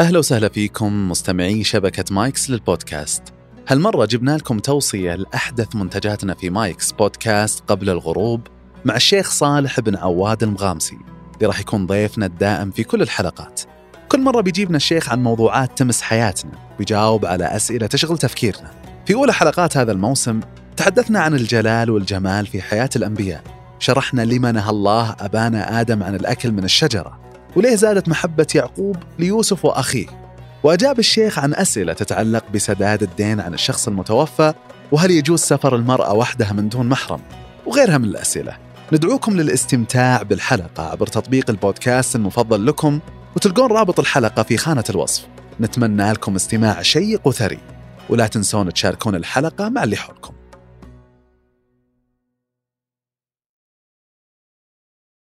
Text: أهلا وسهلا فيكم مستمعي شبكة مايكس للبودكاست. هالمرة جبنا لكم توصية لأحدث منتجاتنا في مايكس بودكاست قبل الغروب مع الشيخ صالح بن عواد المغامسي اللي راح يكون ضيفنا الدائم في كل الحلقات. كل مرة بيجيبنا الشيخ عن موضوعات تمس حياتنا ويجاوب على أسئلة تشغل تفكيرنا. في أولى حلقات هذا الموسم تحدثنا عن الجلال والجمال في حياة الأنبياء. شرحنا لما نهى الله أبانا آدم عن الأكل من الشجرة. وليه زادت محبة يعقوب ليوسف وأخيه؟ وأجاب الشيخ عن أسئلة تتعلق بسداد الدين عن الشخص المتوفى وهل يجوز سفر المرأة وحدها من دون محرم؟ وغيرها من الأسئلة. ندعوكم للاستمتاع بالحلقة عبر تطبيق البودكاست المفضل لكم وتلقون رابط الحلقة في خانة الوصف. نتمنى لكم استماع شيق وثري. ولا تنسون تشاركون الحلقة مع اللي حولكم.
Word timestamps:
أهلا 0.00 0.18
وسهلا 0.18 0.48
فيكم 0.48 1.08
مستمعي 1.10 1.64
شبكة 1.64 2.04
مايكس 2.10 2.50
للبودكاست. 2.50 3.22
هالمرة 3.68 4.04
جبنا 4.04 4.36
لكم 4.36 4.58
توصية 4.58 5.14
لأحدث 5.14 5.76
منتجاتنا 5.76 6.34
في 6.34 6.50
مايكس 6.50 6.92
بودكاست 6.92 7.64
قبل 7.68 7.90
الغروب 7.90 8.40
مع 8.84 8.96
الشيخ 8.96 9.30
صالح 9.30 9.80
بن 9.80 9.96
عواد 9.96 10.42
المغامسي 10.42 10.98
اللي 11.34 11.46
راح 11.46 11.60
يكون 11.60 11.86
ضيفنا 11.86 12.26
الدائم 12.26 12.70
في 12.70 12.84
كل 12.84 13.02
الحلقات. 13.02 13.60
كل 14.08 14.20
مرة 14.20 14.40
بيجيبنا 14.40 14.76
الشيخ 14.76 15.08
عن 15.08 15.22
موضوعات 15.22 15.78
تمس 15.78 16.02
حياتنا 16.02 16.52
ويجاوب 16.78 17.26
على 17.26 17.44
أسئلة 17.44 17.86
تشغل 17.86 18.18
تفكيرنا. 18.18 18.70
في 19.06 19.14
أولى 19.14 19.32
حلقات 19.32 19.76
هذا 19.76 19.92
الموسم 19.92 20.40
تحدثنا 20.76 21.20
عن 21.20 21.34
الجلال 21.34 21.90
والجمال 21.90 22.46
في 22.46 22.62
حياة 22.62 22.90
الأنبياء. 22.96 23.42
شرحنا 23.78 24.22
لما 24.22 24.52
نهى 24.52 24.70
الله 24.70 25.16
أبانا 25.20 25.80
آدم 25.80 26.02
عن 26.02 26.14
الأكل 26.14 26.52
من 26.52 26.64
الشجرة. 26.64 27.23
وليه 27.56 27.74
زادت 27.74 28.08
محبة 28.08 28.46
يعقوب 28.54 28.96
ليوسف 29.18 29.64
وأخيه؟ 29.64 30.06
وأجاب 30.62 30.98
الشيخ 30.98 31.38
عن 31.38 31.54
أسئلة 31.54 31.92
تتعلق 31.92 32.44
بسداد 32.54 33.02
الدين 33.02 33.40
عن 33.40 33.54
الشخص 33.54 33.88
المتوفى 33.88 34.54
وهل 34.92 35.10
يجوز 35.10 35.40
سفر 35.40 35.76
المرأة 35.76 36.12
وحدها 36.14 36.52
من 36.52 36.68
دون 36.68 36.88
محرم؟ 36.88 37.20
وغيرها 37.66 37.98
من 37.98 38.04
الأسئلة. 38.04 38.56
ندعوكم 38.92 39.36
للاستمتاع 39.36 40.22
بالحلقة 40.22 40.90
عبر 40.90 41.06
تطبيق 41.06 41.50
البودكاست 41.50 42.16
المفضل 42.16 42.66
لكم 42.66 43.00
وتلقون 43.36 43.72
رابط 43.72 44.00
الحلقة 44.00 44.42
في 44.42 44.56
خانة 44.56 44.84
الوصف. 44.90 45.26
نتمنى 45.60 46.12
لكم 46.12 46.34
استماع 46.34 46.82
شيق 46.82 47.26
وثري. 47.28 47.58
ولا 48.08 48.26
تنسون 48.26 48.72
تشاركون 48.72 49.14
الحلقة 49.14 49.68
مع 49.68 49.84
اللي 49.84 49.96
حولكم. 49.96 50.34